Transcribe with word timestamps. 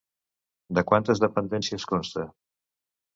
De 0.77 0.83
quantes 0.91 1.21
dependències 1.25 1.85
consta? 1.93 2.25